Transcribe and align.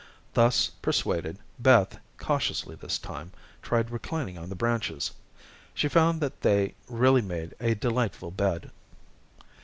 Thus 0.33 0.71
persuaded, 0.81 1.37
Beth, 1.59 1.99
cautiously 2.17 2.75
this 2.75 2.97
time, 2.97 3.31
tried 3.61 3.91
reclining 3.91 4.35
on 4.35 4.49
the 4.49 4.55
branches. 4.55 5.11
She 5.75 5.87
found 5.87 6.21
that 6.21 6.41
they 6.41 6.73
really 6.89 7.21
made 7.21 7.53
a 7.59 7.75
delightful 7.75 8.31
bed. 8.31 8.71